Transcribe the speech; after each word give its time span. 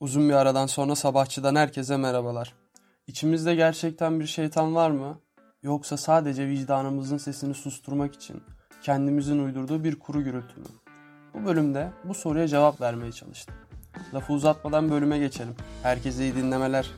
Uzun 0.00 0.28
bir 0.28 0.34
aradan 0.34 0.66
sonra 0.66 0.96
sabahçıdan 0.96 1.56
herkese 1.56 1.96
merhabalar. 1.96 2.54
İçimizde 3.06 3.54
gerçekten 3.54 4.20
bir 4.20 4.26
şeytan 4.26 4.74
var 4.74 4.90
mı? 4.90 5.18
Yoksa 5.62 5.96
sadece 5.96 6.48
vicdanımızın 6.48 7.16
sesini 7.16 7.54
susturmak 7.54 8.14
için 8.14 8.42
kendimizin 8.82 9.44
uydurduğu 9.44 9.84
bir 9.84 9.98
kuru 9.98 10.24
gürültü 10.24 10.60
mü? 10.60 10.66
Bu 11.34 11.46
bölümde 11.46 11.90
bu 12.04 12.14
soruya 12.14 12.48
cevap 12.48 12.80
vermeye 12.80 13.12
çalıştım. 13.12 13.54
Lafı 14.14 14.32
uzatmadan 14.32 14.90
bölüme 14.90 15.18
geçelim. 15.18 15.54
Herkese 15.82 16.24
iyi 16.24 16.34
dinlemeler. 16.34 16.90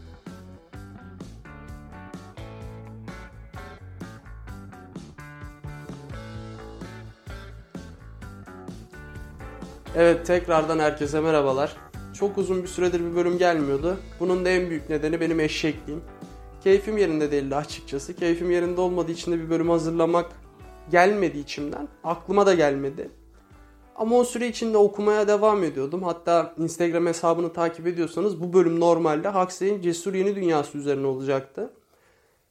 Evet 9.97 10.27
tekrardan 10.27 10.79
herkese 10.79 11.21
merhabalar. 11.21 11.86
Çok 12.19 12.39
uzun 12.39 12.63
bir 12.63 12.69
süredir 12.69 13.01
bir 13.01 13.17
bölüm 13.17 13.39
gelmiyordu. 13.39 13.99
Bunun 14.21 14.45
da 14.45 14.49
en 14.49 14.71
büyük 14.71 14.91
nedeni 14.91 15.21
benim 15.21 15.41
eşekliğim. 15.41 16.03
Keyfim 16.65 16.99
yerinde 16.99 17.31
değildi 17.31 17.57
açıkçası. 17.57 18.17
Keyfim 18.17 18.51
yerinde 18.51 18.81
olmadığı 18.81 19.13
için 19.13 19.33
de 19.33 19.39
bir 19.39 19.51
bölüm 19.51 19.71
hazırlamak 19.71 20.33
gelmedi 20.91 21.39
içimden. 21.39 21.89
Aklıma 22.05 22.47
da 22.47 22.55
gelmedi. 22.55 23.11
Ama 23.97 24.17
o 24.17 24.25
süre 24.25 24.49
içinde 24.49 24.79
okumaya 24.79 25.29
devam 25.29 25.65
ediyordum. 25.65 26.03
Hatta 26.03 26.55
Instagram 26.59 27.07
hesabını 27.07 27.53
takip 27.53 27.87
ediyorsanız 27.87 28.41
bu 28.41 28.53
bölüm 28.53 28.81
normalde 28.81 29.29
Huxley'in 29.29 29.83
Cesur 29.83 30.15
Yeni 30.15 30.37
Dünyası 30.37 30.79
üzerine 30.79 31.07
olacaktı. 31.07 31.73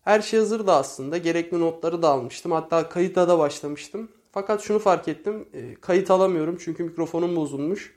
Her 0.02 0.22
şey 0.22 0.40
hazırdı 0.40 0.72
aslında. 0.72 1.18
Gerekli 1.18 1.60
notları 1.60 2.02
da 2.02 2.10
almıştım. 2.10 2.52
Hatta 2.52 2.90
kayıta 2.90 3.28
da 3.28 3.40
başlamıştım. 3.40 4.10
Fakat 4.32 4.62
şunu 4.62 4.80
fark 4.80 5.08
ettim. 5.08 5.48
E, 5.54 5.76
kayıt 5.76 6.12
alamıyorum 6.12 6.58
çünkü 6.60 6.84
mikrofonum 6.84 7.36
bozulmuş. 7.36 7.95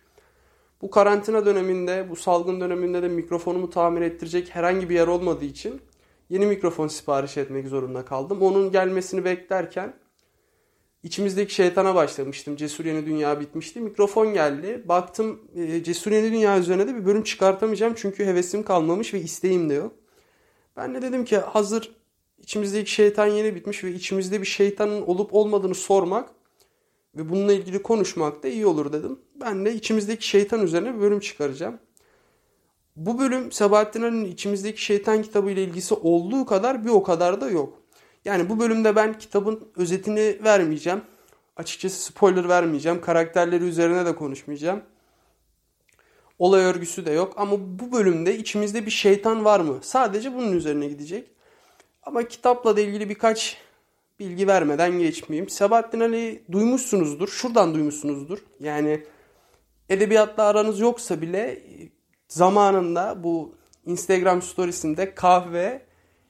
Bu 0.83 0.91
karantina 0.91 1.47
döneminde, 1.47 2.07
bu 2.11 2.17
salgın 2.17 2.61
döneminde 2.61 3.03
de 3.03 3.09
mikrofonumu 3.09 3.71
tamir 3.71 4.01
ettirecek 4.01 4.55
herhangi 4.55 4.89
bir 4.89 4.95
yer 4.95 5.07
olmadığı 5.07 5.45
için 5.45 5.81
yeni 6.31 6.47
mikrofon 6.47 6.89
sipariş 6.89 7.37
etmek 7.37 7.69
zorunda 7.69 8.05
kaldım. 8.05 8.43
Onun 8.43 8.73
gelmesini 8.73 9.25
beklerken 9.25 9.95
içimizdeki 11.03 11.55
şeytana 11.55 11.95
başlamıştım. 11.95 12.57
Cesur 12.57 12.85
Yeni 12.85 13.07
Dünya 13.07 13.41
bitmişti. 13.41 13.81
Mikrofon 13.81 14.35
geldi. 14.35 14.83
Baktım 14.85 15.41
e, 15.57 15.83
Cesur 15.83 16.13
Yeni 16.13 16.33
Dünya 16.33 16.59
üzerine 16.59 16.87
de 16.89 16.95
bir 16.95 17.07
bölüm 17.07 17.23
çıkartamayacağım 17.23 17.95
çünkü 17.97 18.25
hevesim 18.25 18.63
kalmamış 18.63 19.15
ve 19.15 19.21
isteğim 19.21 19.71
de 19.71 19.75
yok. 19.75 19.93
Ben 20.77 20.95
de 20.95 21.03
dedim 21.03 21.25
ki 21.25 21.39
hazır 21.39 21.91
içimizdeki 22.39 22.91
şeytan 22.91 23.27
yeni 23.27 23.55
bitmiş 23.55 23.85
ve 23.85 23.93
içimizde 23.93 24.41
bir 24.41 24.47
şeytanın 24.47 25.03
olup 25.03 25.35
olmadığını 25.35 25.75
sormak 25.75 26.31
ve 27.17 27.29
bununla 27.29 27.53
ilgili 27.53 27.83
konuşmak 27.83 28.43
da 28.43 28.49
iyi 28.49 28.67
olur 28.67 28.93
dedim. 28.93 29.19
Ben 29.35 29.65
de 29.65 29.75
içimizdeki 29.75 30.29
şeytan 30.29 30.63
üzerine 30.63 30.95
bir 30.95 31.01
bölüm 31.01 31.21
çıkaracağım. 31.21 31.79
Bu 32.97 33.19
bölüm 33.19 33.53
Sabahattin 33.53 34.03
Ali'nin 34.03 34.25
içimizdeki 34.25 34.85
şeytan 34.85 35.23
kitabı 35.23 35.51
ile 35.51 35.65
ilgisi 35.65 35.95
olduğu 35.95 36.47
kadar 36.47 36.85
bir 36.85 36.91
o 36.91 37.03
kadar 37.03 37.41
da 37.41 37.51
yok. 37.51 37.83
Yani 38.25 38.49
bu 38.49 38.61
bölümde 38.61 38.97
ben 38.97 39.19
kitabın 39.19 39.69
özetini 39.77 40.39
vermeyeceğim. 40.45 41.03
Açıkçası 41.57 42.03
spoiler 42.03 42.49
vermeyeceğim. 42.49 43.01
Karakterleri 43.01 43.65
üzerine 43.65 44.07
de 44.07 44.15
konuşmayacağım. 44.15 44.83
Olay 46.39 46.65
örgüsü 46.65 47.07
de 47.07 47.11
yok 47.11 47.33
ama 47.37 47.57
bu 47.59 47.93
bölümde 47.93 48.39
içimizde 48.39 48.87
bir 48.87 48.91
şeytan 48.91 49.45
var 49.45 49.61
mı? 49.61 49.79
Sadece 49.83 50.35
bunun 50.35 50.53
üzerine 50.53 50.89
gidecek. 50.89 51.31
Ama 52.03 52.29
kitapla 52.29 52.77
da 52.77 52.81
ilgili 52.81 53.09
birkaç 53.09 53.57
bilgi 54.21 54.47
vermeden 54.47 54.99
geçmeyeyim. 54.99 55.49
Sabahattin 55.49 56.01
Ali 56.01 56.45
duymuşsunuzdur. 56.53 57.29
Şuradan 57.29 57.75
duymuşsunuzdur. 57.75 58.39
Yani 58.61 59.05
edebiyatla 59.89 60.43
aranız 60.43 60.81
yoksa 60.81 61.21
bile 61.21 61.63
zamanında 62.29 63.25
bu 63.25 63.55
Instagram 63.87 64.43
storiesinde 64.43 65.15
kahve, 65.15 65.89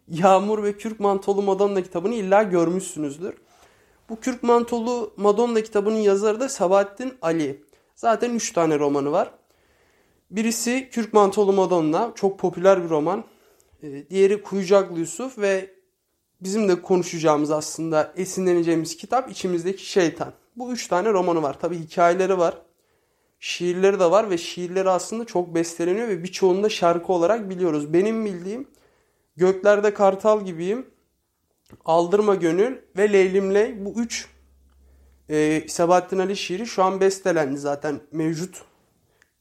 Yağmur 0.09 0.63
ve 0.63 0.77
Kürk 0.77 1.01
Mantolu 1.01 1.43
Madonna 1.43 1.83
kitabını 1.83 2.15
illa 2.15 2.43
görmüşsünüzdür. 2.43 3.35
Bu 4.09 4.21
Kürk 4.21 4.43
Mantolu 4.43 5.13
Madonna 5.17 5.61
kitabının 5.61 5.99
yazarı 5.99 6.41
da 6.41 6.49
Sabahattin 6.49 7.15
Ali. 7.23 7.65
Zaten 7.95 8.35
3 8.35 8.53
tane 8.53 8.79
romanı 8.79 9.13
var. 9.13 9.31
Birisi 10.31 10.89
Kürk 10.93 11.13
Mantolu 11.13 11.53
Madonna. 11.53 12.13
Çok 12.15 12.39
popüler 12.39 12.85
bir 12.85 12.89
roman. 12.89 13.25
Ee, 13.83 14.11
diğeri 14.11 14.43
Kuyucaklı 14.43 14.99
Yusuf 14.99 15.39
ve 15.39 15.78
bizim 16.41 16.69
de 16.69 16.83
konuşacağımız 16.83 17.51
aslında 17.51 18.13
esinleneceğimiz 18.17 18.97
kitap 18.97 19.31
içimizdeki 19.31 19.87
şeytan. 19.91 20.33
Bu 20.57 20.73
üç 20.73 20.89
tane 20.89 21.13
romanı 21.13 21.43
var. 21.43 21.61
Tabi 21.61 21.79
hikayeleri 21.79 22.39
var. 22.39 22.55
Şiirleri 23.41 24.01
de 24.01 24.11
var 24.11 24.31
ve 24.31 24.39
şiirleri 24.39 24.91
aslında 24.91 25.25
çok 25.25 25.55
besteleniyor 25.55 26.09
ve 26.09 26.23
birçoğunu 26.23 26.63
da 26.63 26.69
şarkı 26.69 27.13
olarak 27.13 27.51
biliyoruz. 27.51 27.93
Benim 27.93 28.25
bildiğim 28.25 28.69
Göklerde 29.37 29.95
Kartal 29.95 30.45
gibiyim, 30.45 30.87
Aldırma 31.85 32.35
Gönül 32.35 32.77
ve 32.97 33.13
Leylimley 33.13 33.85
bu 33.85 34.01
üç 34.01 34.29
e, 35.31 35.69
Sabahattin 35.69 36.19
Ali 36.19 36.37
şiiri 36.37 36.67
şu 36.67 36.83
an 36.83 37.01
bestelendi 37.01 37.59
zaten 37.59 38.01
mevcut. 38.13 38.63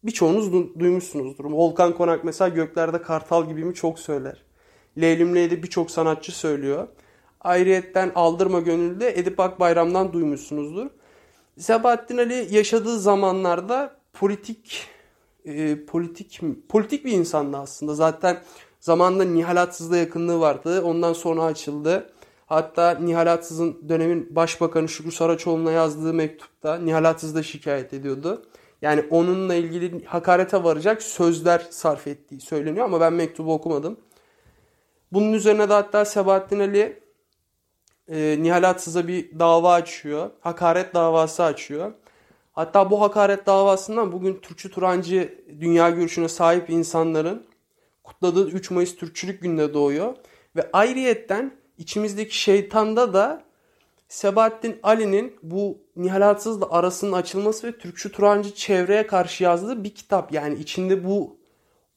Birçoğunuz 0.03 0.47
du- 0.47 0.79
duymuşsunuzdur. 0.79 1.45
Volkan 1.45 1.95
Konak 1.95 2.23
mesela 2.23 2.49
Göklerde 2.49 3.01
Kartal 3.01 3.47
gibiyimi 3.47 3.73
çok 3.73 3.99
söyler. 3.99 4.46
Leylimle'yi 5.01 5.51
de 5.51 5.63
birçok 5.63 5.91
sanatçı 5.91 6.31
söylüyor. 6.31 6.87
Ayrıyetten 7.41 8.11
Aldırma 8.15 8.59
Gönül'de 8.59 9.19
Edip 9.19 9.39
Akbayram'dan 9.39 10.13
duymuşsunuzdur. 10.13 10.87
Sabahattin 11.59 12.17
Ali 12.17 12.47
yaşadığı 12.51 12.99
zamanlarda 12.99 13.95
politik 14.13 14.87
e, 15.45 15.85
politik 15.85 16.41
politik 16.69 17.05
bir 17.05 17.11
insandı 17.11 17.57
aslında. 17.57 17.95
Zaten 17.95 18.37
zamanında 18.79 19.23
Nihal 19.23 19.55
Atsız'la 19.55 19.97
yakınlığı 19.97 20.39
vardı. 20.39 20.81
Ondan 20.81 21.13
sonra 21.13 21.43
açıldı. 21.43 22.09
Hatta 22.45 22.97
Nihal 23.01 23.33
Atsız'ın 23.33 23.89
dönemin 23.89 24.35
başbakanı 24.35 24.89
Şükrü 24.89 25.11
Saraçoğlu'na 25.11 25.71
yazdığı 25.71 26.13
mektupta 26.13 26.77
Nihal 26.77 27.03
Atsız 27.03 27.35
da 27.35 27.43
şikayet 27.43 27.93
ediyordu. 27.93 28.45
Yani 28.81 29.05
onunla 29.09 29.55
ilgili 29.55 30.05
hakarete 30.05 30.63
varacak 30.63 31.03
sözler 31.03 31.67
sarf 31.69 32.07
ettiği 32.07 32.41
söyleniyor 32.41 32.85
ama 32.85 32.99
ben 32.99 33.13
mektubu 33.13 33.53
okumadım. 33.53 33.97
Bunun 35.13 35.33
üzerine 35.33 35.69
de 35.69 35.73
hatta 35.73 36.05
Sebahattin 36.05 36.59
Ali 36.59 36.99
e, 38.07 38.37
Nihal 38.39 38.69
Atsız'a 38.69 39.07
bir 39.07 39.39
dava 39.39 39.73
açıyor. 39.73 40.29
Hakaret 40.41 40.93
davası 40.93 41.43
açıyor. 41.43 41.91
Hatta 42.53 42.91
bu 42.91 43.01
hakaret 43.01 43.45
davasından 43.45 44.11
bugün 44.11 44.39
Türkçü 44.41 44.71
Turancı 44.71 45.43
dünya 45.59 45.89
görüşüne 45.89 46.27
sahip 46.27 46.69
insanların 46.69 47.45
kutladığı 48.03 48.49
3 48.49 48.71
Mayıs 48.71 48.95
Türkçülük 48.95 49.41
gününe 49.41 49.73
doğuyor. 49.73 50.15
Ve 50.55 50.69
ayrıyetten 50.73 51.51
içimizdeki 51.77 52.37
şeytanda 52.37 53.13
da 53.13 53.43
Sebahattin 54.09 54.79
Ali'nin 54.83 55.35
bu 55.43 55.77
Nihal 55.95 56.29
Atsız'la 56.29 56.69
arasının 56.71 57.11
açılması 57.11 57.67
ve 57.67 57.77
Türkçü 57.77 58.11
Turancı 58.11 58.55
çevreye 58.55 59.07
karşı 59.07 59.43
yazdığı 59.43 59.83
bir 59.83 59.95
kitap. 59.95 60.33
Yani 60.33 60.59
içinde 60.59 61.03
bu 61.03 61.36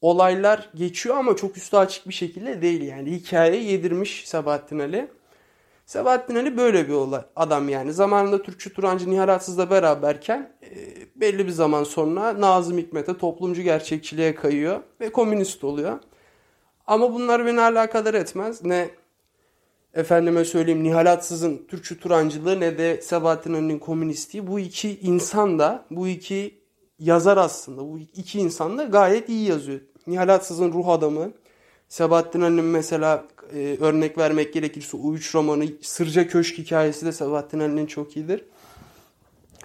olaylar 0.01 0.69
geçiyor 0.75 1.17
ama 1.17 1.35
çok 1.35 1.57
üstü 1.57 1.77
açık 1.77 2.07
bir 2.07 2.13
şekilde 2.13 2.61
değil 2.61 2.81
yani. 2.81 3.11
Hikaye 3.11 3.63
yedirmiş 3.63 4.27
Sebahattin 4.27 4.79
Ali. 4.79 5.07
Sebahattin 5.85 6.35
Ali 6.35 6.57
böyle 6.57 6.87
bir 6.87 6.93
olay, 6.93 7.21
adam 7.35 7.69
yani. 7.69 7.93
Zamanında 7.93 8.41
Türkçü 8.41 8.73
Turancı 8.73 9.09
Nihal 9.09 9.29
Atsız'la 9.29 9.69
beraberken 9.69 10.51
e, 10.63 10.69
belli 11.15 11.47
bir 11.47 11.51
zaman 11.51 11.83
sonra 11.83 12.41
Nazım 12.41 12.77
Hikmet'e 12.77 13.17
toplumcu 13.17 13.61
gerçekçiliğe 13.61 14.35
kayıyor 14.35 14.79
ve 15.01 15.11
komünist 15.11 15.63
oluyor. 15.63 15.99
Ama 16.87 17.13
bunlar 17.13 17.45
beni 17.45 17.61
alakadar 17.61 18.13
etmez. 18.13 18.65
Ne 18.65 18.89
efendime 19.93 20.45
söyleyeyim 20.45 20.83
Nihal 20.83 21.11
Atsız'ın 21.11 21.67
Türkçü 21.67 21.99
Turancılığı 21.99 22.59
ne 22.59 22.77
de 22.77 23.01
Sebahattin 23.01 23.53
Ali'nin 23.53 23.79
komünistliği. 23.79 24.47
Bu 24.47 24.59
iki 24.59 24.99
insan 24.99 25.59
da, 25.59 25.85
bu 25.91 26.07
iki 26.07 26.61
yazar 26.99 27.37
aslında. 27.37 27.81
Bu 27.81 27.99
iki 27.99 28.39
insan 28.39 28.77
da 28.77 28.83
gayet 28.83 29.29
iyi 29.29 29.49
yazıyor. 29.49 29.79
Nihal 30.07 30.29
Atsız'ın 30.29 30.73
ruh 30.73 30.87
adamı. 30.87 31.31
Sebahattin 31.89 32.41
Ali'nin 32.41 32.65
mesela 32.65 33.25
e, 33.53 33.77
örnek 33.79 34.17
vermek 34.17 34.53
gerekirse 34.53 34.97
U3 34.97 35.35
romanı 35.35 35.67
Sırca 35.81 36.27
Köşk 36.27 36.57
hikayesi 36.57 37.05
de 37.05 37.11
Sebahattin 37.11 37.59
Ali'nin 37.59 37.85
çok 37.85 38.17
iyidir. 38.17 38.45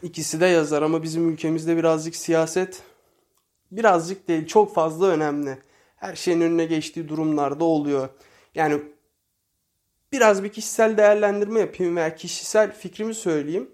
İkisi 0.03 0.41
de 0.41 0.47
yazar 0.47 0.83
ama 0.83 1.03
bizim 1.03 1.31
ülkemizde 1.31 1.77
birazcık 1.77 2.17
siyaset 2.17 2.83
birazcık 3.73 4.29
değil 4.29 4.47
çok 4.47 4.75
fazla 4.75 5.07
önemli. 5.07 5.59
Her 5.97 6.17
şeyin 6.17 6.41
önüne 6.41 6.65
geçtiği 6.65 7.09
durumlarda 7.09 7.65
oluyor. 7.65 8.09
Yani 8.55 8.81
biraz 10.13 10.43
bir 10.43 10.49
kişisel 10.49 10.97
değerlendirme 10.97 11.61
yapayım 11.61 11.97
veya 11.97 12.15
kişisel 12.15 12.73
fikrimi 12.73 13.15
söyleyeyim. 13.15 13.71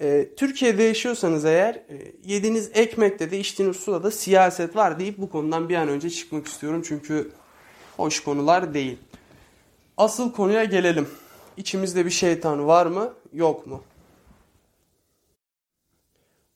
Ee, 0.00 0.28
Türkiye'de 0.36 0.82
yaşıyorsanız 0.82 1.44
eğer 1.44 1.74
e, 1.74 2.12
yediğiniz 2.24 2.70
ekmekte 2.74 3.30
de 3.30 3.38
içtiğiniz 3.38 3.76
suda 3.76 4.02
da 4.02 4.10
siyaset 4.10 4.76
var 4.76 4.98
deyip 4.98 5.18
bu 5.18 5.30
konudan 5.30 5.68
bir 5.68 5.74
an 5.74 5.88
önce 5.88 6.10
çıkmak 6.10 6.46
istiyorum. 6.46 6.82
Çünkü 6.88 7.30
hoş 7.96 8.20
konular 8.20 8.74
değil. 8.74 8.98
Asıl 9.96 10.32
konuya 10.32 10.64
gelelim. 10.64 11.08
İçimizde 11.56 12.04
bir 12.04 12.10
şeytan 12.10 12.66
var 12.66 12.86
mı 12.86 13.14
yok 13.32 13.66
mu? 13.66 13.82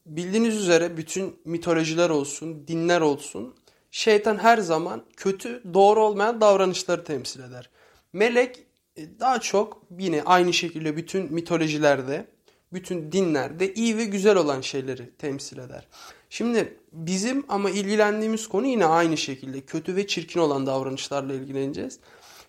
Bildiğiniz 0.06 0.56
üzere 0.56 0.96
bütün 0.96 1.36
mitolojiler 1.44 2.10
olsun, 2.10 2.68
dinler 2.68 3.00
olsun 3.00 3.54
Şeytan 3.90 4.38
her 4.38 4.58
zaman 4.58 5.04
kötü, 5.16 5.62
doğru 5.74 6.04
olmayan 6.04 6.40
davranışları 6.40 7.04
temsil 7.04 7.40
eder. 7.40 7.70
Melek 8.12 8.66
e, 8.96 9.20
daha 9.20 9.40
çok 9.40 9.82
yine 9.98 10.22
aynı 10.22 10.52
şekilde 10.52 10.96
bütün 10.96 11.34
mitolojilerde, 11.34 12.26
bütün 12.72 13.12
dinlerde 13.12 13.74
iyi 13.74 13.98
ve 13.98 14.04
güzel 14.04 14.36
olan 14.36 14.60
şeyleri 14.60 15.10
temsil 15.18 15.58
eder. 15.58 15.86
Şimdi 16.30 16.78
bizim 16.92 17.44
ama 17.48 17.70
ilgilendiğimiz 17.70 18.48
konu 18.48 18.66
yine 18.66 18.86
aynı 18.86 19.16
şekilde 19.16 19.60
kötü 19.60 19.96
ve 19.96 20.06
çirkin 20.06 20.40
olan 20.40 20.66
davranışlarla 20.66 21.34
ilgileneceğiz. 21.34 21.98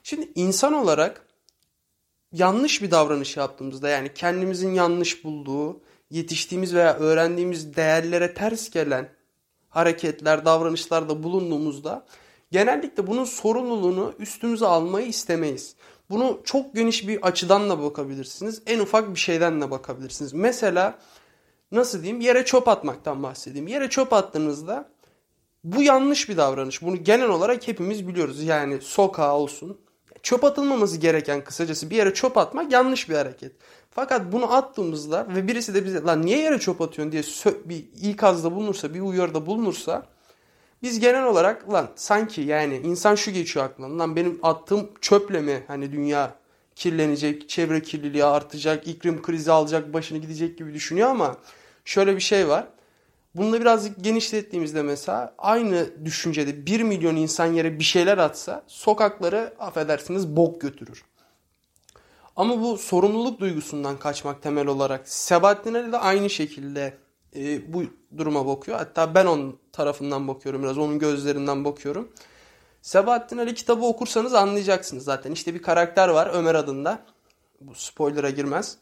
Şimdi 0.04 0.32
insan 0.36 0.74
olarak 0.74 1.26
yanlış 2.34 2.82
bir 2.82 2.92
davranış 2.92 3.38
yaptığımızda 3.38 3.90
yani 3.90 4.14
kendimizin 4.14 4.74
yanlış 4.74 5.24
bulduğu, 5.24 5.82
yetiştiğimiz 6.10 6.76
veya 6.76 6.98
öğrendiğimiz 6.98 7.76
değerlere 7.76 8.34
ters 8.34 8.70
gelen 8.70 9.10
hareketler, 9.70 10.46
davranışlarda 10.46 11.24
bulunduğumuzda 11.24 12.06
genellikle 12.52 13.08
bunun 13.08 13.26
sorumluluğunu 13.26 14.14
üstümüze 14.20 14.66
almayı 14.66 15.08
istemeyiz. 15.08 15.76
Bunu 16.12 16.42
çok 16.44 16.76
geniş 16.76 17.08
bir 17.08 17.22
açıdan 17.22 17.70
da 17.70 17.84
bakabilirsiniz. 17.84 18.62
En 18.68 18.80
ufak 18.80 19.14
bir 19.14 19.20
şeyden 19.20 19.62
de 19.62 19.72
bakabilirsiniz. 19.72 20.34
Mesela 20.34 21.00
nasıl 21.72 22.04
diyeyim 22.04 22.22
yere 22.22 22.46
çöp 22.46 22.68
atmaktan 22.68 23.24
bahsedeyim. 23.24 23.68
Yere 23.68 23.90
çöp 23.90 24.14
attığınızda 24.14 24.90
bu 25.64 25.84
yanlış 25.84 26.30
bir 26.30 26.38
davranış. 26.38 26.82
Bunu 26.82 27.04
genel 27.04 27.30
olarak 27.30 27.68
hepimiz 27.68 28.08
biliyoruz. 28.08 28.44
Yani 28.44 28.82
sokağa 28.82 29.38
olsun. 29.38 29.78
Çöp 30.24 30.44
atılmaması 30.44 30.98
gereken 30.98 31.44
kısacası 31.44 31.90
bir 31.90 31.96
yere 31.96 32.14
çöp 32.14 32.38
atmak 32.38 32.72
yanlış 32.72 33.10
bir 33.10 33.16
hareket. 33.16 33.52
Fakat 33.92 34.32
bunu 34.32 34.54
attığımızda 34.54 35.28
ve 35.36 35.48
birisi 35.48 35.74
de 35.74 35.86
bize 35.86 36.04
lan 36.04 36.22
niye 36.26 36.38
yere 36.38 36.60
çöp 36.60 36.82
atıyorsun 36.82 37.12
diye 37.12 37.24
bir 37.66 38.10
ikazda 38.10 38.56
bulunursa, 38.56 38.94
bir 38.94 39.02
uyarıda 39.02 39.46
bulunursa 39.46 40.06
biz 40.84 41.00
genel 41.00 41.26
olarak 41.26 41.74
lan 41.74 41.90
sanki 41.96 42.42
yani 42.42 42.78
insan 42.78 43.16
şu 43.16 43.32
geçiyor 43.32 43.66
aklından 43.66 44.00
lan 44.00 44.16
benim 44.16 44.40
attığım 44.44 44.90
çöple 45.02 45.42
mi 45.42 45.64
hani 45.68 45.92
dünya 45.92 46.36
kirlenecek, 46.76 47.50
çevre 47.50 47.82
kirliliği 47.82 48.26
artacak, 48.26 48.88
iklim 48.88 49.22
krizi 49.22 49.52
alacak, 49.52 49.94
başını 49.94 50.18
gidecek 50.18 50.58
gibi 50.58 50.74
düşünüyor 50.74 51.10
ama 51.10 51.38
şöyle 51.86 52.16
bir 52.16 52.22
şey 52.22 52.48
var. 52.48 52.68
Bunu 53.36 53.62
birazcık 53.62 54.04
genişlettiğimizde 54.04 54.82
mesela 54.84 55.34
aynı 55.38 56.06
düşüncede 56.06 56.66
1 56.66 56.82
milyon 56.82 57.16
insan 57.16 57.46
yere 57.46 57.80
bir 57.80 57.84
şeyler 57.84 58.18
atsa 58.18 58.64
sokakları 58.68 59.54
affedersiniz 59.60 60.36
bok 60.36 60.62
götürür. 60.62 61.04
Ama 62.36 62.62
bu 62.62 62.78
sorumluluk 62.78 63.40
duygusundan 63.40 64.00
kaçmak 64.00 64.44
temel 64.44 64.68
olarak 64.68 65.10
Sebahattin 65.10 65.74
Ali 65.74 65.92
de 65.92 65.98
aynı 65.98 66.30
şekilde 66.30 66.94
e, 67.36 67.74
bu 67.74 67.84
duruma 68.18 68.48
bakıyor. 68.48 68.78
Hatta 68.78 69.16
ben 69.16 69.26
onun 69.26 69.60
tarafından 69.72 70.28
bakıyorum 70.28 70.64
biraz 70.64 70.78
onun 70.78 71.00
gözlerinden 71.00 71.66
bakıyorum. 71.66 72.12
Sebahattin 72.82 73.38
Ali 73.38 73.54
kitabı 73.54 73.86
okursanız 73.86 74.34
anlayacaksınız 74.34 75.04
zaten. 75.04 75.32
İşte 75.32 75.54
bir 75.54 75.62
karakter 75.62 76.10
var 76.10 76.32
Ömer 76.34 76.56
adında. 76.56 77.00
Bu 77.62 77.76
spoiler'a 77.76 78.30
girmez. 78.30 78.78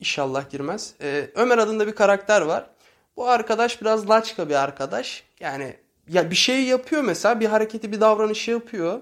İnşallah 0.00 0.50
girmez. 0.50 0.94
Ee, 1.00 1.30
Ömer 1.34 1.58
adında 1.58 1.86
bir 1.86 1.94
karakter 1.94 2.42
var. 2.42 2.70
Bu 3.16 3.28
arkadaş 3.28 3.80
biraz 3.80 4.10
laçka 4.10 4.48
bir 4.48 4.54
arkadaş. 4.54 5.24
Yani 5.40 5.76
ya 6.08 6.30
bir 6.30 6.36
şey 6.36 6.64
yapıyor 6.64 7.02
mesela 7.02 7.40
bir 7.40 7.46
hareketi 7.46 7.92
bir 7.92 8.00
davranışı 8.00 8.50
yapıyor. 8.50 9.00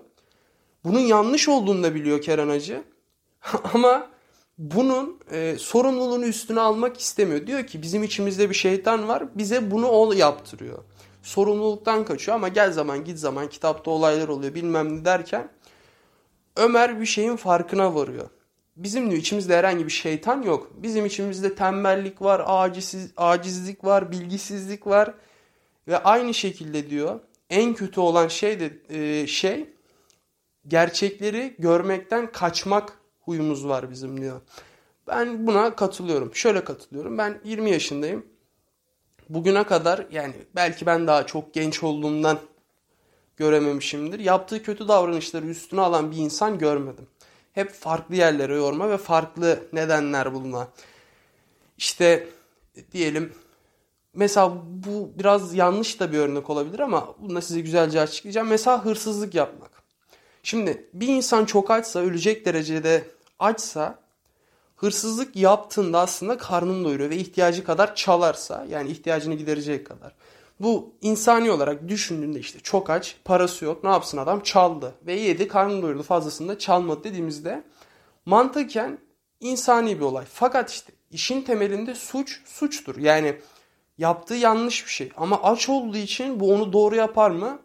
Bunun 0.84 1.00
yanlış 1.00 1.48
olduğunu 1.48 1.82
da 1.82 1.94
biliyor 1.94 2.22
Kerem. 2.22 2.48
Ama 3.74 4.13
bunun 4.58 5.20
e, 5.30 5.56
sorumluluğunu 5.58 6.24
üstüne 6.24 6.60
almak 6.60 7.00
istemiyor. 7.00 7.46
Diyor 7.46 7.66
ki 7.66 7.82
bizim 7.82 8.02
içimizde 8.02 8.50
bir 8.50 8.54
şeytan 8.54 9.08
var 9.08 9.24
bize 9.34 9.70
bunu 9.70 9.88
o 9.90 10.12
yaptırıyor. 10.12 10.78
Sorumluluktan 11.22 12.04
kaçıyor 12.04 12.34
ama 12.36 12.48
gel 12.48 12.72
zaman 12.72 13.04
git 13.04 13.18
zaman 13.18 13.48
kitapta 13.48 13.90
olaylar 13.90 14.28
oluyor 14.28 14.54
bilmem 14.54 14.96
ne 14.96 15.04
derken 15.04 15.50
Ömer 16.56 17.00
bir 17.00 17.06
şeyin 17.06 17.36
farkına 17.36 17.94
varıyor. 17.94 18.30
Bizim 18.76 19.10
diyor 19.10 19.20
içimizde 19.20 19.56
herhangi 19.56 19.86
bir 19.86 19.92
şeytan 19.92 20.42
yok. 20.42 20.70
Bizim 20.74 21.06
içimizde 21.06 21.54
tembellik 21.54 22.22
var, 22.22 22.42
aciziz, 22.46 23.12
acizlik 23.16 23.84
var, 23.84 24.12
bilgisizlik 24.12 24.86
var. 24.86 25.14
Ve 25.88 25.98
aynı 25.98 26.34
şekilde 26.34 26.90
diyor 26.90 27.20
en 27.50 27.74
kötü 27.74 28.00
olan 28.00 28.28
şey 28.28 28.60
de 28.60 28.72
e, 28.88 29.26
şey 29.26 29.68
gerçekleri 30.68 31.54
görmekten 31.58 32.32
kaçmak 32.32 33.03
huyumuz 33.24 33.68
var 33.68 33.90
bizim 33.90 34.20
diyor. 34.20 34.40
Ben 35.06 35.46
buna 35.46 35.76
katılıyorum. 35.76 36.34
Şöyle 36.34 36.64
katılıyorum. 36.64 37.18
Ben 37.18 37.40
20 37.44 37.70
yaşındayım. 37.70 38.26
Bugüne 39.28 39.64
kadar 39.64 40.06
yani 40.10 40.34
belki 40.54 40.86
ben 40.86 41.06
daha 41.06 41.26
çok 41.26 41.54
genç 41.54 41.82
olduğumdan 41.82 42.38
görememişimdir. 43.36 44.18
Yaptığı 44.18 44.62
kötü 44.62 44.88
davranışları 44.88 45.46
üstüne 45.46 45.80
alan 45.80 46.10
bir 46.10 46.16
insan 46.16 46.58
görmedim. 46.58 47.06
Hep 47.52 47.72
farklı 47.72 48.14
yerlere 48.14 48.54
yorma 48.54 48.90
ve 48.90 48.96
farklı 48.96 49.58
nedenler 49.72 50.34
bulma. 50.34 50.68
İşte 51.78 52.28
diyelim 52.92 53.32
mesela 54.14 54.52
bu 54.66 55.10
biraz 55.18 55.54
yanlış 55.54 56.00
da 56.00 56.12
bir 56.12 56.18
örnek 56.18 56.50
olabilir 56.50 56.78
ama 56.78 57.14
bunu 57.18 57.36
da 57.36 57.40
size 57.40 57.60
güzelce 57.60 58.00
açıklayacağım. 58.00 58.48
Mesela 58.48 58.84
hırsızlık 58.84 59.34
yapmak. 59.34 59.73
Şimdi 60.44 60.86
bir 60.92 61.08
insan 61.08 61.44
çok 61.44 61.70
açsa, 61.70 62.00
ölecek 62.00 62.46
derecede 62.46 63.04
açsa 63.38 63.98
hırsızlık 64.76 65.36
yaptığında 65.36 66.00
aslında 66.00 66.38
karnını 66.38 66.84
doyuruyor 66.84 67.10
ve 67.10 67.16
ihtiyacı 67.16 67.64
kadar 67.64 67.94
çalarsa 67.94 68.66
yani 68.70 68.90
ihtiyacını 68.90 69.34
giderecek 69.34 69.86
kadar. 69.86 70.12
Bu 70.60 70.92
insani 71.00 71.50
olarak 71.50 71.88
düşündüğünde 71.88 72.38
işte 72.38 72.58
çok 72.60 72.90
aç, 72.90 73.16
parası 73.24 73.64
yok. 73.64 73.84
Ne 73.84 73.90
yapsın 73.90 74.18
adam? 74.18 74.40
Çaldı 74.40 74.94
ve 75.06 75.12
yedi, 75.14 75.48
karnını 75.48 75.82
doyurdu. 75.82 76.02
Fazlasında 76.02 76.58
çalmadı 76.58 77.04
dediğimizde 77.04 77.64
mantıken 78.26 78.98
insani 79.40 79.96
bir 79.96 80.04
olay. 80.04 80.24
Fakat 80.32 80.70
işte 80.70 80.92
işin 81.10 81.42
temelinde 81.42 81.94
suç 81.94 82.40
suçtur. 82.44 82.96
Yani 82.98 83.36
yaptığı 83.98 84.34
yanlış 84.34 84.86
bir 84.86 84.90
şey. 84.90 85.10
Ama 85.16 85.42
aç 85.42 85.68
olduğu 85.68 85.96
için 85.96 86.40
bu 86.40 86.54
onu 86.54 86.72
doğru 86.72 86.94
yapar 86.94 87.30
mı? 87.30 87.58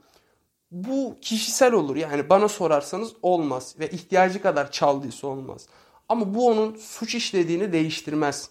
Bu 0.71 1.17
kişisel 1.21 1.73
olur. 1.73 1.95
Yani 1.95 2.29
bana 2.29 2.47
sorarsanız 2.47 3.13
olmaz 3.21 3.75
ve 3.79 3.89
ihtiyacı 3.89 4.41
kadar 4.41 4.71
çaldıysa 4.71 5.27
olmaz. 5.27 5.67
Ama 6.09 6.35
bu 6.35 6.47
onun 6.47 6.75
suç 6.75 7.15
işlediğini 7.15 7.73
değiştirmez. 7.73 8.49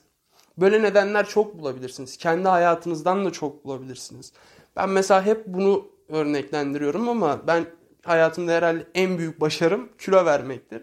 Böyle 0.58 0.82
nedenler 0.82 1.28
çok 1.28 1.58
bulabilirsiniz. 1.58 2.16
Kendi 2.16 2.48
hayatınızdan 2.48 3.24
da 3.24 3.30
çok 3.30 3.64
bulabilirsiniz. 3.64 4.32
Ben 4.76 4.88
mesela 4.88 5.26
hep 5.26 5.46
bunu 5.46 5.86
örneklendiriyorum 6.08 7.08
ama 7.08 7.46
ben 7.46 7.66
hayatımda 8.04 8.52
herhalde 8.52 8.86
en 8.94 9.18
büyük 9.18 9.40
başarım 9.40 9.88
kilo 9.98 10.24
vermektir. 10.24 10.82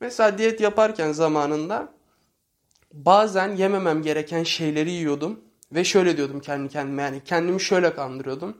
Mesela 0.00 0.38
diyet 0.38 0.60
yaparken 0.60 1.12
zamanında 1.12 1.88
bazen 2.92 3.56
yememem 3.56 4.02
gereken 4.02 4.42
şeyleri 4.42 4.90
yiyordum 4.90 5.40
ve 5.72 5.84
şöyle 5.84 6.16
diyordum 6.16 6.40
kendi 6.40 6.68
kendime 6.68 7.02
yani 7.02 7.24
kendimi 7.24 7.60
şöyle 7.60 7.94
kandırıyordum. 7.94 8.56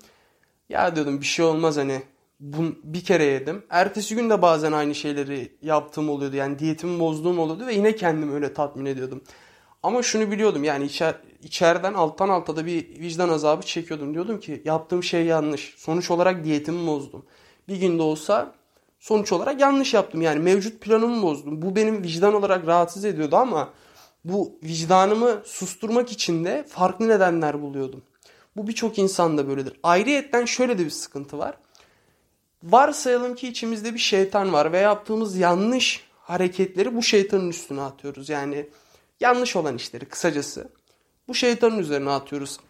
Ya 0.71 0.97
diyordum 0.97 1.21
bir 1.21 1.27
şey 1.27 1.45
olmaz 1.45 1.77
hani 1.77 2.03
bu, 2.41 2.63
bir 2.85 3.05
kere 3.05 3.25
yedim. 3.25 3.63
Ertesi 3.71 4.15
gün 4.15 4.31
de 4.31 4.43
bazen 4.43 4.73
aynı 4.73 4.95
şeyleri 4.95 5.53
yaptığım 5.63 6.09
oluyordu. 6.11 6.37
Yani 6.37 6.59
diyetimi 6.59 7.01
bozduğum 7.01 7.39
oluyordu 7.39 7.67
ve 7.67 7.75
yine 7.75 7.97
kendimi 7.97 8.33
öyle 8.33 8.55
tatmin 8.55 8.87
ediyordum. 8.87 9.23
Ama 9.83 10.03
şunu 10.03 10.31
biliyordum 10.31 10.65
yani 10.65 10.85
içer, 10.85 11.15
içeriden 11.43 11.95
alttan 11.95 12.29
alta 12.29 12.57
da 12.57 12.67
bir 12.67 13.01
vicdan 13.01 13.29
azabı 13.29 13.63
çekiyordum. 13.67 14.15
Diyordum 14.15 14.41
ki 14.41 14.63
yaptığım 14.65 15.03
şey 15.03 15.25
yanlış. 15.27 15.75
Sonuç 15.77 16.11
olarak 16.11 16.45
diyetimi 16.45 16.87
bozdum. 16.87 17.25
Bir 17.69 17.77
günde 17.77 18.03
olsa 18.03 18.55
sonuç 19.01 19.33
olarak 19.33 19.61
yanlış 19.61 19.95
yaptım. 19.95 20.23
Yani 20.23 20.39
mevcut 20.39 20.81
planımı 20.81 21.23
bozdum. 21.23 21.63
Bu 21.63 21.77
benim 21.77 22.03
vicdan 22.03 22.35
olarak 22.35 22.67
rahatsız 22.67 23.05
ediyordu 23.05 23.37
ama 23.37 23.71
bu 24.25 24.59
vicdanımı 24.63 25.43
susturmak 25.45 26.13
için 26.13 26.45
de 26.45 26.65
farklı 26.69 27.09
nedenler 27.09 27.63
buluyordum. 27.63 28.03
Bu 28.57 28.67
birçok 28.67 28.99
insanda 28.99 29.49
böyledir. 29.49 29.81
Ayrıyetten 29.83 30.45
şöyle 30.45 30.79
de 30.79 30.85
bir 30.85 30.91
sıkıntı 30.91 31.39
var. 31.39 31.57
Varsayalım 32.63 33.35
ki 33.35 33.49
içimizde 33.49 33.95
bir 33.95 33.99
şeytan 33.99 34.53
var 34.53 34.73
ve 34.73 34.79
yaptığımız 34.79 35.37
yanlış 35.37 36.05
hareketleri 36.19 36.97
bu 36.97 37.03
şeytanın 37.03 37.49
üstüne 37.49 37.81
atıyoruz. 37.81 38.29
Yani 38.29 38.69
yanlış 39.21 39.57
olan 39.57 39.77
işleri 39.77 40.05
kısacası 40.05 40.69
bu 41.29 41.35
şeytanın 41.35 41.79
üzerine 41.79 42.11
atıyoruz. 42.11 42.61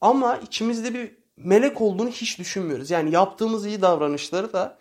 Ama 0.00 0.36
içimizde 0.36 0.94
bir 0.94 1.10
melek 1.36 1.80
olduğunu 1.80 2.08
hiç 2.08 2.38
düşünmüyoruz. 2.38 2.90
Yani 2.90 3.10
yaptığımız 3.10 3.66
iyi 3.66 3.82
davranışları 3.82 4.52
da 4.52 4.78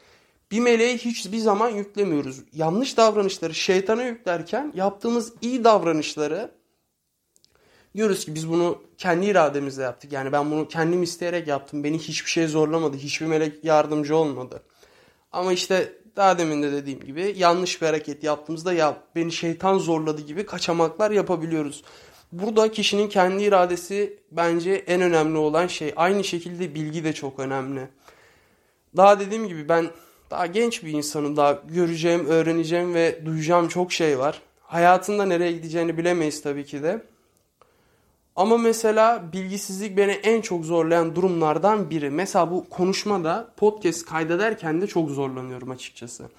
bir 0.51 0.59
meleğe 0.59 0.97
hiçbir 0.97 1.37
zaman 1.37 1.69
yüklemiyoruz. 1.69 2.37
Yanlış 2.53 2.97
davranışları 2.97 3.53
şeytana 3.53 4.03
yüklerken 4.03 4.71
yaptığımız 4.75 5.33
iyi 5.41 5.63
davranışları 5.63 6.51
diyoruz 7.95 8.25
ki 8.25 8.35
biz 8.35 8.49
bunu 8.49 8.81
kendi 8.97 9.25
irademizle 9.25 9.83
yaptık. 9.83 10.11
Yani 10.11 10.31
ben 10.31 10.51
bunu 10.51 10.67
kendim 10.67 11.03
isteyerek 11.03 11.47
yaptım. 11.47 11.83
Beni 11.83 11.99
hiçbir 11.99 12.29
şey 12.29 12.47
zorlamadı. 12.47 12.97
Hiçbir 12.97 13.25
melek 13.25 13.63
yardımcı 13.63 14.15
olmadı. 14.15 14.61
Ama 15.31 15.53
işte 15.53 15.93
daha 16.15 16.37
demin 16.37 16.63
de 16.63 16.71
dediğim 16.71 16.99
gibi 16.99 17.33
yanlış 17.37 17.81
bir 17.81 17.87
hareket 17.87 18.23
yaptığımızda 18.23 18.73
ya 18.73 18.97
beni 19.15 19.31
şeytan 19.31 19.77
zorladı 19.77 20.21
gibi 20.21 20.45
kaçamaklar 20.45 21.11
yapabiliyoruz. 21.11 21.83
Burada 22.31 22.71
kişinin 22.71 23.09
kendi 23.09 23.43
iradesi 23.43 24.19
bence 24.31 24.71
en 24.71 25.01
önemli 25.01 25.37
olan 25.37 25.67
şey. 25.67 25.93
Aynı 25.95 26.23
şekilde 26.23 26.75
bilgi 26.75 27.03
de 27.03 27.13
çok 27.13 27.39
önemli. 27.39 27.87
Daha 28.97 29.19
dediğim 29.19 29.47
gibi 29.47 29.69
ben 29.69 29.89
daha 30.31 30.45
genç 30.45 30.83
bir 30.83 30.91
insanım. 30.91 31.37
Daha 31.37 31.61
göreceğim, 31.67 32.25
öğreneceğim 32.25 32.93
ve 32.93 33.25
duyacağım 33.25 33.67
çok 33.67 33.91
şey 33.91 34.19
var. 34.19 34.41
Hayatında 34.61 35.25
nereye 35.25 35.51
gideceğini 35.51 35.97
bilemeyiz 35.97 36.41
tabii 36.41 36.65
ki 36.65 36.83
de. 36.83 37.01
Ama 38.35 38.57
mesela 38.57 39.33
bilgisizlik 39.33 39.97
beni 39.97 40.11
en 40.11 40.41
çok 40.41 40.65
zorlayan 40.65 41.15
durumlardan 41.15 41.89
biri. 41.89 42.09
Mesela 42.09 42.51
bu 42.51 42.69
konuşmada 42.69 43.53
podcast 43.57 44.05
kaydederken 44.05 44.81
de 44.81 44.87
çok 44.87 45.09
zorlanıyorum 45.09 45.71
açıkçası. 45.71 46.29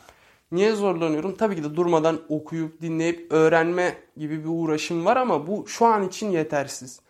Niye 0.53 0.73
zorlanıyorum? 0.73 1.37
Tabii 1.37 1.57
ki 1.57 1.65
de 1.65 1.77
durmadan 1.77 2.21
okuyup 2.29 2.81
dinleyip 2.83 3.33
öğrenme 3.33 3.97
gibi 4.17 4.45
bir 4.45 4.49
uğraşım 4.49 5.05
var 5.05 5.17
ama 5.17 5.47
bu 5.47 5.69
şu 5.69 5.87
an 5.87 6.09
için 6.09 6.31
yetersiz. 6.31 7.01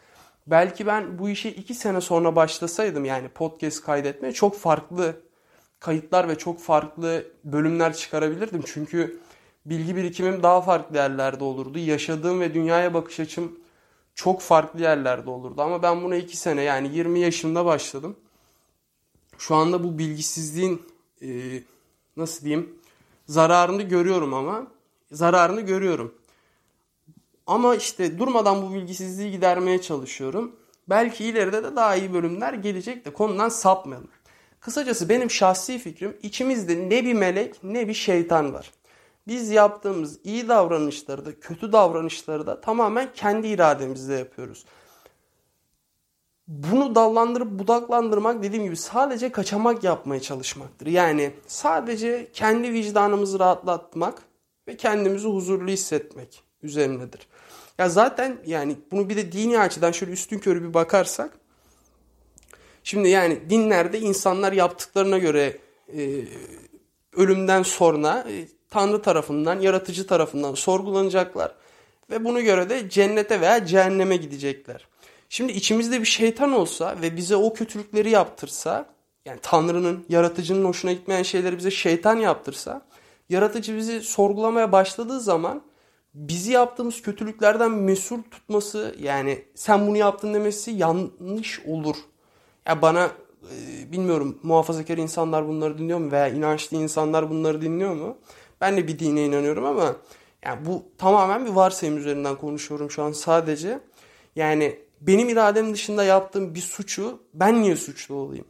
Belki 0.46 0.86
ben 0.86 1.18
bu 1.18 1.28
işe 1.28 1.48
iki 1.48 1.74
sene 1.74 2.00
sonra 2.00 2.36
başlasaydım 2.36 3.04
yani 3.04 3.28
podcast 3.28 3.84
kaydetmeye 3.84 4.32
çok 4.32 4.58
farklı 4.58 5.16
kayıtlar 5.80 6.28
ve 6.28 6.38
çok 6.38 6.60
farklı 6.60 7.24
bölümler 7.44 7.94
çıkarabilirdim. 7.94 8.62
Çünkü 8.66 9.18
bilgi 9.66 9.96
birikimim 9.96 10.42
daha 10.42 10.60
farklı 10.60 10.96
yerlerde 10.96 11.44
olurdu. 11.44 11.78
Yaşadığım 11.78 12.40
ve 12.40 12.54
dünyaya 12.54 12.94
bakış 12.94 13.20
açım 13.20 13.61
çok 14.14 14.40
farklı 14.40 14.80
yerlerde 14.80 15.30
olurdu. 15.30 15.62
Ama 15.62 15.82
ben 15.82 16.02
buna 16.02 16.16
iki 16.16 16.36
sene 16.36 16.62
yani 16.62 16.96
20 16.96 17.20
yaşında 17.20 17.64
başladım. 17.64 18.16
Şu 19.38 19.54
anda 19.54 19.84
bu 19.84 19.98
bilgisizliğin 19.98 20.82
e, 21.22 21.28
nasıl 22.16 22.44
diyeyim 22.44 22.78
zararını 23.26 23.82
görüyorum 23.82 24.34
ama 24.34 24.66
zararını 25.12 25.60
görüyorum. 25.60 26.14
Ama 27.46 27.74
işte 27.74 28.18
durmadan 28.18 28.62
bu 28.62 28.74
bilgisizliği 28.74 29.30
gidermeye 29.30 29.80
çalışıyorum. 29.82 30.56
Belki 30.88 31.24
ileride 31.24 31.64
de 31.64 31.76
daha 31.76 31.96
iyi 31.96 32.12
bölümler 32.12 32.54
gelecek 32.54 33.04
de 33.04 33.12
konudan 33.12 33.48
sapmayalım. 33.48 34.08
Kısacası 34.60 35.08
benim 35.08 35.30
şahsi 35.30 35.78
fikrim 35.78 36.16
içimizde 36.22 36.88
ne 36.88 37.04
bir 37.04 37.14
melek 37.14 37.64
ne 37.64 37.88
bir 37.88 37.94
şeytan 37.94 38.54
var. 38.54 38.70
Biz 39.26 39.50
yaptığımız 39.50 40.18
iyi 40.24 40.48
davranışları 40.48 41.24
da 41.24 41.40
kötü 41.40 41.72
davranışları 41.72 42.46
da 42.46 42.60
tamamen 42.60 43.12
kendi 43.14 43.48
irademizle 43.48 44.14
yapıyoruz. 44.14 44.64
Bunu 46.48 46.94
dallandırıp 46.94 47.50
budaklandırmak 47.50 48.42
dediğim 48.42 48.64
gibi 48.64 48.76
sadece 48.76 49.32
kaçamak 49.32 49.84
yapmaya 49.84 50.20
çalışmaktır. 50.20 50.86
Yani 50.86 51.32
sadece 51.46 52.30
kendi 52.32 52.72
vicdanımızı 52.72 53.38
rahatlatmak 53.38 54.22
ve 54.68 54.76
kendimizi 54.76 55.28
huzurlu 55.28 55.70
hissetmek 55.70 56.42
üzerinedir. 56.62 57.28
Ya 57.78 57.88
zaten 57.88 58.38
yani 58.46 58.76
bunu 58.90 59.08
bir 59.08 59.16
de 59.16 59.32
dini 59.32 59.58
açıdan 59.58 59.92
şöyle 59.92 60.12
üstün 60.12 60.38
körü 60.38 60.62
bir 60.68 60.74
bakarsak 60.74 61.42
Şimdi 62.84 63.08
yani 63.08 63.50
dinlerde 63.50 64.00
insanlar 64.00 64.52
yaptıklarına 64.52 65.18
göre 65.18 65.58
e, 65.96 66.24
ölümden 67.16 67.62
sonra 67.62 68.24
e, 68.28 68.48
Tanrı 68.72 69.02
tarafından, 69.02 69.60
yaratıcı 69.60 70.06
tarafından 70.06 70.54
sorgulanacaklar. 70.54 71.54
Ve 72.10 72.24
bunu 72.24 72.42
göre 72.42 72.70
de 72.70 72.90
cennete 72.90 73.40
veya 73.40 73.66
cehenneme 73.66 74.16
gidecekler. 74.16 74.88
Şimdi 75.28 75.52
içimizde 75.52 76.00
bir 76.00 76.06
şeytan 76.06 76.52
olsa 76.52 76.96
ve 77.02 77.16
bize 77.16 77.36
o 77.36 77.54
kötülükleri 77.54 78.10
yaptırsa, 78.10 78.86
yani 79.26 79.38
Tanrı'nın, 79.42 80.04
yaratıcının 80.08 80.64
hoşuna 80.64 80.92
gitmeyen 80.92 81.22
şeyleri 81.22 81.58
bize 81.58 81.70
şeytan 81.70 82.16
yaptırsa, 82.16 82.82
yaratıcı 83.28 83.76
bizi 83.76 84.00
sorgulamaya 84.00 84.72
başladığı 84.72 85.20
zaman 85.20 85.62
bizi 86.14 86.52
yaptığımız 86.52 87.02
kötülüklerden 87.02 87.70
mesul 87.70 88.22
tutması, 88.22 88.94
yani 89.00 89.44
sen 89.54 89.86
bunu 89.86 89.96
yaptın 89.96 90.34
demesi 90.34 90.70
yanlış 90.70 91.60
olur 91.66 91.96
ya 92.68 92.82
bana 92.82 93.10
e, 93.42 93.92
bilmiyorum 93.92 94.38
muhafazakar 94.42 94.98
insanlar 94.98 95.48
bunları 95.48 95.78
dinliyor 95.78 95.98
mu 95.98 96.12
veya 96.12 96.28
inançlı 96.28 96.76
insanlar 96.76 97.30
bunları 97.30 97.62
dinliyor 97.62 97.94
mu? 97.94 98.16
Ben 98.62 98.76
de 98.76 98.88
bir 98.88 98.98
dine 98.98 99.24
inanıyorum 99.24 99.64
ama 99.64 99.96
yani 100.44 100.66
bu 100.66 100.84
tamamen 100.98 101.46
bir 101.46 101.50
varsayım 101.50 101.96
üzerinden 101.96 102.36
konuşuyorum 102.36 102.90
şu 102.90 103.02
an 103.02 103.12
sadece. 103.12 103.80
Yani 104.36 104.78
benim 105.00 105.28
iradem 105.28 105.74
dışında 105.74 106.04
yaptığım 106.04 106.54
bir 106.54 106.60
suçu 106.60 107.22
ben 107.34 107.62
niye 107.62 107.76
suçlu 107.76 108.14
olayım? 108.14 108.44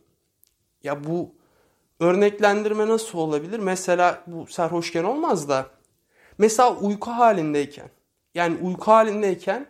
Ya 0.82 1.04
bu 1.04 1.34
örneklendirme 2.00 2.88
nasıl 2.88 3.18
olabilir? 3.18 3.58
Mesela 3.58 4.22
bu 4.26 4.46
sarhoşken 4.46 5.04
olmaz 5.04 5.48
da 5.48 5.66
mesela 6.38 6.76
uyku 6.76 7.10
halindeyken 7.10 7.90
yani 8.34 8.56
uyku 8.62 8.90
halindeyken 8.90 9.66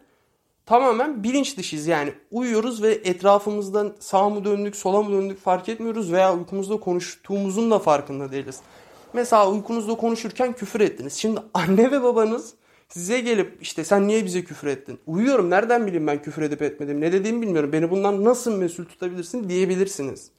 tamamen 0.67 1.25
bilinç 1.25 1.59
dışıyız. 1.59 1.87
Yani 1.87 2.13
uyuyoruz 2.31 2.83
ve 2.83 2.91
etrafımızdan 2.93 3.97
sağa 4.01 4.29
mı 4.29 4.45
döndük, 4.45 4.77
sola 4.77 5.03
mı 5.03 5.13
döndük 5.13 5.41
fark 5.41 5.69
etmiyoruz 5.69 6.13
veya 6.13 6.37
uykumuzda 6.37 6.81
konuştuğumuzun 6.81 7.71
da 7.71 7.79
farkında 7.79 8.33
değiliz. 8.33 8.61
Mesela 9.15 9.51
uykunuzda 9.51 9.95
konuşurken 9.95 10.53
küfür 10.53 10.81
ettiniz. 10.81 11.15
Şimdi 11.15 11.41
anne 11.55 11.91
ve 11.91 12.03
babanız 12.03 12.55
size 12.89 13.21
gelip 13.21 13.63
işte 13.63 13.85
sen 13.85 14.09
niye 14.09 14.25
bize 14.25 14.45
küfür 14.45 14.69
ettin? 14.69 14.99
Uyuyorum 15.07 15.51
nereden 15.51 15.87
bileyim 15.87 16.07
ben 16.07 16.23
küfür 16.23 16.43
edip 16.43 16.63
etmedim? 16.63 17.01
Ne 17.01 17.13
dediğimi 17.13 17.43
bilmiyorum. 17.43 17.73
Beni 17.73 17.91
bundan 17.91 18.25
nasıl 18.25 18.57
mesul 18.57 18.85
tutabilirsin 18.85 19.49
diyebilirsiniz. 19.49 20.31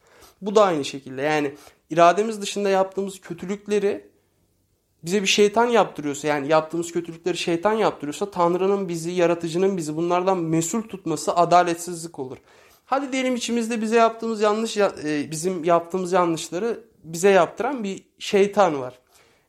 Bu 0.42 0.56
da 0.56 0.63
aynı 0.63 0.86
şekilde 0.86 1.22
yani 1.22 1.56
irademiz 1.89 2.42
dışında 2.42 2.70
yaptığımız 2.70 3.22
kötülükleri 3.22 4.10
bize 5.03 5.22
bir 5.22 5.27
şeytan 5.27 5.65
yaptırıyorsa 5.65 6.27
yani 6.27 6.48
yaptığımız 6.48 6.92
kötülükleri 6.92 7.38
şeytan 7.38 7.74
yaptırıyorsa 7.74 8.32
Tanrı'nın 8.32 8.89
bizi, 8.89 9.12
yaratıcının 9.12 9.77
bizi 9.77 9.96
bunlardan 9.96 10.38
mesul 10.38 10.82
tutması 10.82 11.36
adaletsizlik 11.36 12.20
olur. 12.20 12.38
Hadi 12.86 13.12
diyelim 13.12 13.36
içimizde 13.36 13.82
bize 13.82 13.96
yaptığımız 13.96 14.42
yanlış 14.42 14.77
e, 14.77 15.27
bizim 15.32 15.63
yaptığımız 15.63 16.12
yanlışları 16.12 16.80
bize 17.03 17.29
yaptıran 17.29 17.83
bir 17.83 18.03
şeytan 18.19 18.79
var. 18.79 19.00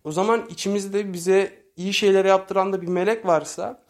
O 0.05 0.13
zaman 0.13 0.45
içimizde 0.51 1.13
bize 1.13 1.63
iyi 1.77 1.95
şeyleri 1.95 2.29
yaptıran 2.29 2.73
da 2.73 2.83
bir 2.83 2.89
melek 2.89 3.27
varsa 3.27 3.83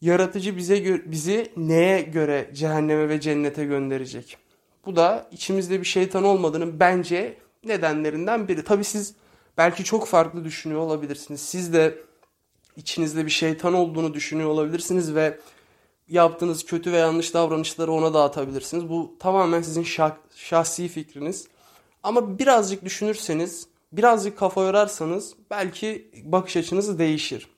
yaratıcı 0.00 0.56
bize 0.56 1.02
bizi 1.10 1.52
neye 1.56 2.02
göre 2.02 2.50
cehenneme 2.54 3.08
ve 3.08 3.20
cennete 3.20 3.64
gönderecek? 3.64 4.36
Bu 4.86 4.96
da 4.96 5.28
içimizde 5.32 5.80
bir 5.80 5.86
şeytan 5.86 6.24
olmadığının 6.24 6.80
bence 6.80 7.38
nedenlerinden 7.64 8.48
biri. 8.48 8.64
Tabi 8.64 8.84
siz 8.84 9.14
Belki 9.58 9.84
çok 9.84 10.06
farklı 10.06 10.44
düşünüyor 10.44 10.80
olabilirsiniz. 10.80 11.40
Siz 11.40 11.72
de 11.72 11.98
içinizde 12.76 13.26
bir 13.26 13.30
şeytan 13.30 13.74
olduğunu 13.74 14.14
düşünüyor 14.14 14.48
olabilirsiniz 14.48 15.14
ve 15.14 15.38
yaptığınız 16.08 16.64
kötü 16.64 16.92
ve 16.92 16.96
yanlış 16.96 17.34
davranışları 17.34 17.92
ona 17.92 18.14
dağıtabilirsiniz. 18.14 18.88
Bu 18.88 19.16
tamamen 19.18 19.62
sizin 19.62 19.82
şah, 19.82 20.12
şahsi 20.34 20.88
fikriniz. 20.88 21.48
Ama 22.02 22.38
birazcık 22.38 22.84
düşünürseniz, 22.84 23.66
birazcık 23.92 24.38
kafa 24.38 24.62
yorarsanız 24.62 25.34
belki 25.50 26.10
bakış 26.24 26.56
açınız 26.56 26.98
değişir. 26.98 27.48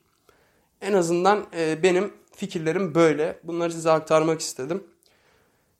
En 0.81 0.93
azından 0.93 1.45
e, 1.57 1.83
benim 1.83 2.13
fikirlerim 2.35 2.95
böyle. 2.95 3.39
Bunları 3.43 3.71
size 3.71 3.91
aktarmak 3.91 4.41
istedim. 4.41 4.83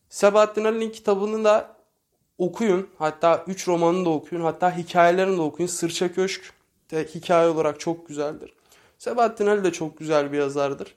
Sebahattin 0.10 0.64
Ali'nin 0.64 0.90
kitabını 0.90 1.44
da 1.44 1.76
okuyun. 2.38 2.90
Hatta 2.98 3.44
3 3.48 3.68
romanını 3.68 4.06
da 4.06 4.10
okuyun. 4.10 4.44
Hatta 4.44 4.78
hikayelerini 4.78 5.38
de 5.38 5.42
okuyun. 5.42 5.68
Sırça 5.68 6.14
Köşk 6.14 6.54
de 6.92 7.06
hikaye 7.06 7.50
olarak 7.50 7.80
çok 7.80 8.08
güzeldir. 8.08 8.54
Sebahattin 8.98 9.48
Ali 9.48 9.64
de 9.64 9.72
çok 9.72 9.98
güzel 9.98 10.32
bir 10.32 10.38
yazardır. 10.38 10.96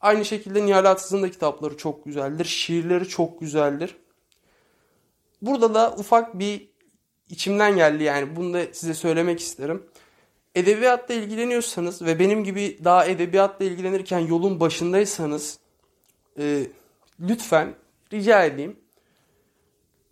Aynı 0.00 0.24
şekilde 0.24 0.66
Nihal 0.66 0.84
Atsız'ın 0.84 1.22
da 1.22 1.30
kitapları 1.30 1.76
çok 1.76 2.04
güzeldir. 2.04 2.44
Şiirleri 2.44 3.08
çok 3.08 3.40
güzeldir. 3.40 3.96
Burada 5.42 5.74
da 5.74 5.94
ufak 5.98 6.38
bir 6.38 6.68
içimden 7.30 7.76
geldi 7.76 8.04
yani 8.04 8.36
bunu 8.36 8.54
da 8.54 8.66
size 8.72 8.94
söylemek 8.94 9.40
isterim. 9.40 9.82
Edebiyatla 10.54 11.14
ilgileniyorsanız 11.14 12.02
ve 12.02 12.18
benim 12.18 12.44
gibi 12.44 12.78
daha 12.84 13.06
edebiyatla 13.06 13.64
ilgilenirken 13.64 14.18
yolun 14.18 14.60
başındaysanız 14.60 15.58
e, 16.38 16.66
lütfen 17.20 17.74
rica 18.12 18.44
edeyim 18.44 18.76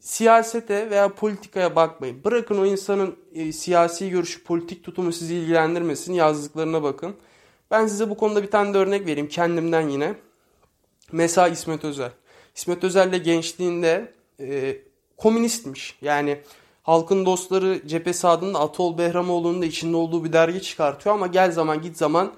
siyasete 0.03 0.91
veya 0.91 1.15
politikaya 1.15 1.77
bakmayın. 1.77 2.25
Bırakın 2.25 2.59
o 2.59 2.67
insanın 2.67 3.17
e, 3.35 3.53
siyasi 3.53 4.11
görüşü, 4.11 4.45
politik 4.45 4.85
tutumu 4.85 5.13
sizi 5.13 5.35
ilgilendirmesin. 5.35 6.13
Yazdıklarına 6.13 6.83
bakın. 6.83 7.17
Ben 7.71 7.87
size 7.87 8.11
bu 8.11 8.17
konuda 8.17 8.43
bir 8.43 8.51
tane 8.51 8.75
de 8.75 8.79
örnek 8.79 9.07
vereyim 9.07 9.29
kendimden 9.29 9.89
yine. 9.89 10.15
Mesela 11.13 11.49
İsmet 11.49 11.85
Özel. 11.85 12.11
İsmet 12.55 12.85
Özel 12.85 13.13
de 13.13 13.19
gençliğinde 13.19 14.13
e, 14.41 14.77
komünistmiş. 15.17 15.99
Yani 16.03 16.41
halkın 16.83 17.27
dostları 17.27 17.89
cephesi 17.89 18.29
adında 18.29 18.61
Atol 18.61 18.99
Behramoğlu'nun 18.99 19.63
da 19.63 19.67
içinde 19.67 19.97
olduğu 19.97 20.25
bir 20.25 20.33
dergi 20.33 20.63
çıkartıyor 20.63 21.15
ama 21.15 21.27
gel 21.27 21.53
zaman 21.53 21.83
git 21.83 21.97
zaman 21.97 22.33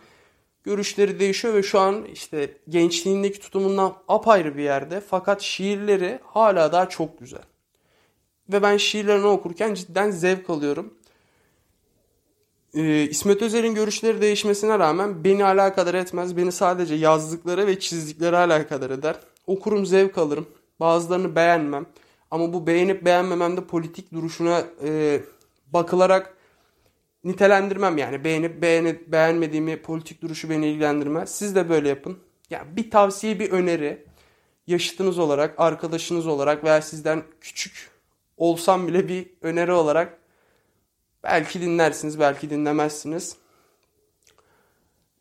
görüşleri 0.65 1.21
değişiyor 1.21 1.55
ve 1.55 1.63
şu 1.63 1.81
an 1.81 2.05
işte 2.05 2.57
gençliğindeki 2.69 3.41
tutumundan 3.41 3.95
apayrı 4.09 4.57
bir 4.57 4.63
yerde 4.63 5.01
fakat 5.01 5.43
şiirleri 5.43 6.19
hala 6.25 6.73
daha 6.73 6.89
çok 6.89 7.19
güzel. 7.19 7.43
Ve 8.53 8.63
ben 8.63 8.77
şiirlerini 8.77 9.27
okurken 9.27 9.75
cidden 9.75 10.11
zevk 10.11 10.51
alıyorum. 10.51 10.95
Ee, 12.75 13.03
İsmet 13.03 13.43
Özel'in 13.43 13.75
görüşleri 13.75 14.21
değişmesine 14.21 14.79
rağmen 14.79 15.25
beni 15.25 15.45
alakadar 15.45 15.95
etmez. 15.95 16.37
Beni 16.37 16.53
sadece 16.53 16.95
yazdıkları 16.95 17.67
ve 17.67 17.81
çizdikleri 17.81 18.37
alakadar 18.37 18.91
eder. 18.91 19.17
Okurum 19.47 19.87
zevk 19.87 20.19
alırım. 20.19 20.47
Bazılarını 20.81 21.37
beğenmem. 21.37 21.87
Ama 22.35 22.53
bu 22.53 22.67
beğenip 22.67 23.05
beğenmememde 23.05 23.65
politik 23.65 24.13
duruşuna 24.13 24.65
e, 24.85 25.21
bakılarak 25.73 26.37
nitelendirmem 27.25 27.99
yani. 27.99 28.25
Beğenip 28.25 28.63
beğenip 28.63 29.13
beğenmediğimi 29.13 29.83
politik 29.83 30.23
duruşu 30.23 30.51
beni 30.51 30.67
ilgilendirmez. 30.67 31.35
Siz 31.35 31.55
de 31.55 31.69
böyle 31.69 31.89
yapın. 31.89 32.19
Ya 32.51 32.59
yani 32.59 32.77
bir 32.77 32.91
tavsiye, 32.91 33.39
bir 33.39 33.51
öneri 33.51 34.07
yaşıtınız 34.67 35.19
olarak, 35.19 35.55
arkadaşınız 35.61 36.27
olarak 36.27 36.65
veya 36.65 36.83
sizden 36.83 37.23
küçük 37.41 37.91
olsam 38.37 38.89
bile 38.89 39.09
bir 39.09 39.27
öneri 39.43 39.73
olarak 39.73 40.19
belki 41.23 41.61
dinlersiniz, 41.61 42.21
belki 42.21 42.51
dinlemezsiniz. 42.51 43.37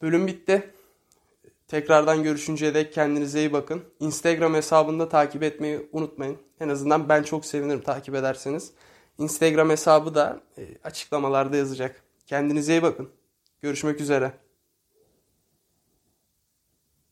Bölüm 0.01 0.27
bitti. 0.27 0.73
Tekrardan 1.73 2.23
görüşünceye 2.23 2.73
dek 2.73 2.93
kendinize 2.93 3.39
iyi 3.39 3.53
bakın. 3.53 3.83
Instagram 3.99 4.53
hesabında 4.53 5.09
takip 5.09 5.43
etmeyi 5.43 5.89
unutmayın. 5.91 6.37
En 6.59 6.69
azından 6.69 7.09
ben 7.09 7.23
çok 7.23 7.45
sevinirim 7.45 7.81
takip 7.81 8.15
ederseniz. 8.15 8.71
Instagram 9.17 9.69
hesabı 9.69 10.15
da 10.15 10.39
açıklamalarda 10.83 11.57
yazacak. 11.57 12.03
Kendinize 12.27 12.73
iyi 12.73 12.81
bakın. 12.81 13.09
Görüşmek 13.61 14.01
üzere. 14.01 14.31